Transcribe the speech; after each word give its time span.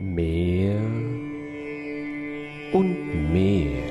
mehr 0.00 0.80
und 2.72 3.32
mehr 3.32 3.82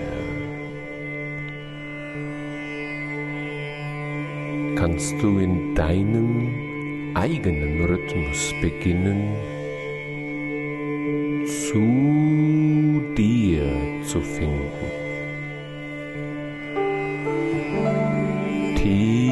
kannst 4.75 5.21
du 5.21 5.39
in 5.39 5.75
deinem 5.75 7.13
eigenen 7.13 7.83
Rhythmus 7.83 8.53
beginnen, 8.61 9.33
zu 11.45 13.03
dir 13.17 13.65
zu 14.03 14.21
finden. 14.21 14.91
Tief 18.75 19.27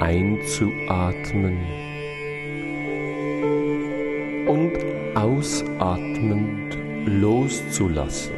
einzuatmen 0.00 1.83
und 4.46 4.72
ausatmend 5.14 6.76
loszulassen. 7.06 8.34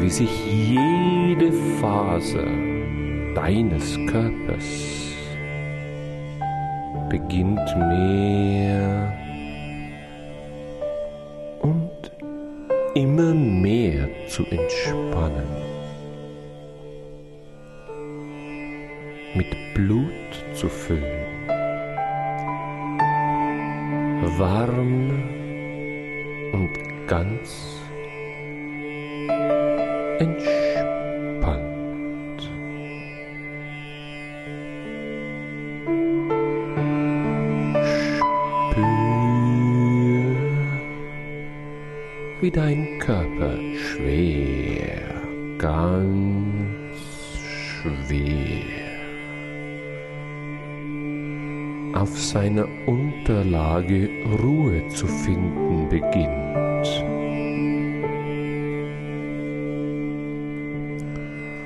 wie 0.00 0.10
sich 0.10 0.46
jede 0.46 1.52
Phase 1.80 2.67
deines 3.38 3.96
Körpers 4.06 5.14
beginnt 7.08 7.68
mehr 7.88 9.12
und 11.60 12.10
immer 12.96 13.32
mehr 13.34 14.08
zu 14.26 14.44
entspannen. 14.46 15.46
Mit 19.36 19.54
Blut 19.74 20.10
zu 20.54 20.68
füllen. 20.68 21.26
Warm 24.36 25.22
und 26.52 27.06
ganz 27.06 27.76
entspannt. 30.18 30.57
Wie 42.40 42.50
dein 42.50 42.98
Körper 43.00 43.58
schwer, 43.74 45.22
ganz 45.58 47.38
schwer 47.40 48.78
auf 51.94 52.16
seiner 52.16 52.66
Unterlage 52.86 54.08
Ruhe 54.40 54.86
zu 54.88 55.06
finden 55.06 55.88
beginnt. 55.88 56.86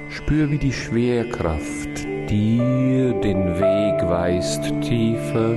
Spür, 0.09 0.51
wie 0.51 0.59
die 0.59 0.73
Schwerkraft 0.73 2.07
dir 2.31 3.13
den 3.21 3.59
Weg 3.59 4.09
weist 4.09 4.63
tiefer 4.81 5.55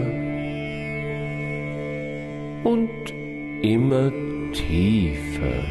und 2.65 2.89
immer 3.61 4.11
tiefer. 4.55 5.63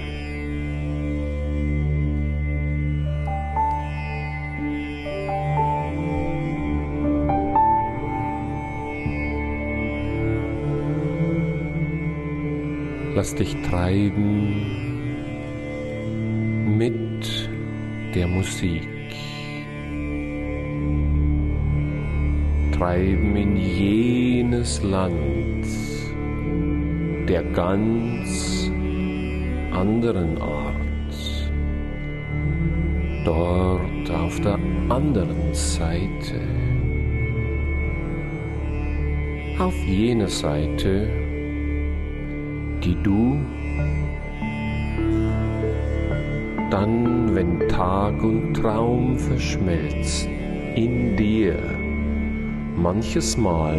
Lass 13.15 13.35
dich 13.35 13.57
treiben 13.69 14.57
mit 16.77 17.49
der 18.15 18.27
Musik. 18.27 18.89
Treiben 22.73 23.37
in 23.37 23.57
jenes 23.57 24.83
Land 24.83 25.65
der 27.29 27.43
ganz 27.43 28.64
anderen 29.75 30.41
Art. 30.41 30.75
Dort 33.25 34.11
auf 34.11 34.41
der 34.41 34.59
anderen 34.89 35.53
Seite. 35.53 36.41
Auf 39.59 39.75
jener 39.87 40.29
Seite, 40.29 41.09
die 42.83 42.97
du 43.03 43.39
dann, 46.71 47.35
wenn 47.35 47.69
Tag 47.69 48.23
und 48.23 48.55
Traum 48.55 49.17
verschmelzen, 49.17 50.31
in 50.75 51.17
dir 51.17 51.57
manches 52.77 53.37
Mal 53.37 53.79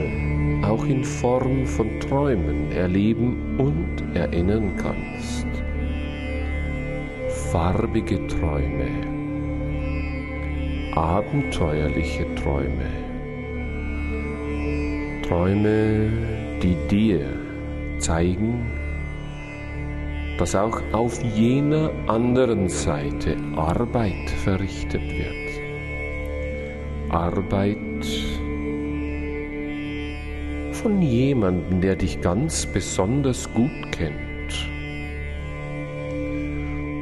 auch 0.63 0.85
in 0.85 1.03
Form 1.03 1.65
von 1.65 1.99
Träumen 1.99 2.71
erleben 2.71 3.59
und 3.59 4.15
erinnern 4.15 4.71
kannst. 4.77 5.54
Farbige 7.55 8.27
Träume, 8.27 8.91
abenteuerliche 10.93 12.25
Träume, 12.35 12.91
Träume, 15.25 16.11
die 16.61 16.75
dir 16.91 17.21
zeigen, 17.97 18.59
dass 20.37 20.53
auch 20.53 20.81
auf 20.91 21.23
jener 21.23 21.91
anderen 22.07 22.67
Seite 22.67 23.37
Arbeit 23.55 24.29
verrichtet 24.43 25.03
wird. 25.03 25.61
Arbeit 27.09 28.05
von 30.73 31.01
jemandem, 31.01 31.79
der 31.79 31.95
dich 31.95 32.19
ganz 32.19 32.65
besonders 32.65 33.49
gut 33.53 33.93
kennt 33.93 34.34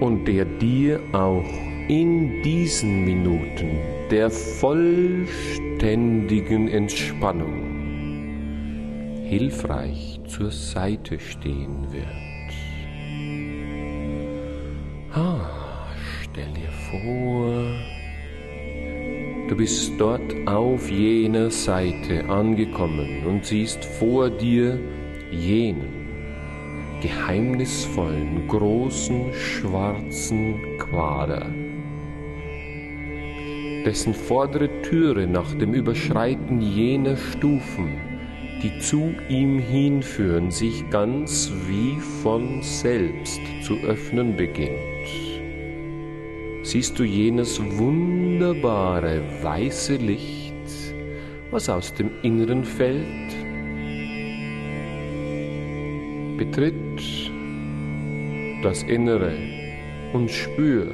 und 0.04 0.28
der 0.28 0.44
dir 0.44 1.00
auch 1.14 1.48
in 1.88 2.44
diesen 2.44 3.06
Minuten 3.06 3.80
der 4.12 4.30
vollständigen 4.30 6.68
Entspannung 6.68 7.64
hilfreich 9.24 10.20
zur 10.28 10.52
Seite 10.52 11.18
stehen 11.20 11.88
wird. 11.94 12.04
Ah, 15.14 15.88
stell 16.22 16.52
dir 16.52 16.74
vor, 16.92 17.64
du 19.48 19.56
bist 19.56 19.94
dort 19.98 20.36
auf 20.46 20.92
jener 20.92 21.50
Seite 21.50 22.26
angekommen 22.28 23.26
und 23.26 23.46
siehst 23.46 23.86
vor 23.86 24.30
dir 24.30 24.78
jenen 25.32 26.03
geheimnisvollen, 27.04 28.48
großen, 28.48 29.32
schwarzen 29.34 30.56
Quader, 30.80 31.46
dessen 33.86 34.16
vordere 34.16 34.82
Türe 34.82 35.28
nach 35.28 35.54
dem 35.54 35.76
Überschreiten 35.76 36.62
jener 36.62 37.18
Stufen 37.18 38.14
die 38.64 38.80
zu 38.80 39.14
ihm 39.28 39.60
hinführen, 39.60 40.50
sich 40.50 40.90
ganz 40.90 41.52
wie 41.68 42.00
von 42.24 42.62
selbst 42.62 43.42
zu 43.62 43.76
öffnen 43.86 44.38
beginnt. 44.38 44.78
Siehst 46.64 46.98
du 46.98 47.04
jenes 47.04 47.62
wunderbare 47.78 49.22
weiße 49.42 49.98
Licht, 49.98 50.54
was 51.52 51.68
aus 51.68 51.94
dem 51.94 52.10
Inneren 52.22 52.64
fällt? 52.64 53.43
Betritt 56.44 57.00
das 58.64 58.84
Innere 58.84 59.32
und 60.12 60.30
spür, 60.30 60.94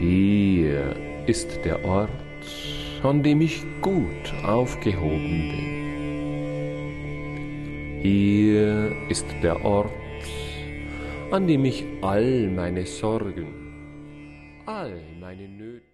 hier 0.00 0.96
ist 1.28 1.64
der 1.64 1.84
Ort, 1.84 2.10
an 3.04 3.22
dem 3.22 3.40
ich 3.40 3.62
gut 3.80 4.34
aufgehoben 4.44 5.52
bin. 5.52 5.70
Hier 8.02 8.90
ist 9.08 9.26
der 9.40 9.64
Ort, 9.64 9.92
an 11.30 11.46
dem 11.46 11.64
ich 11.64 11.84
all 12.02 12.50
meine 12.50 12.84
Sorgen, 12.84 13.46
all 14.66 15.00
meine 15.20 15.46
Nöte 15.46 15.84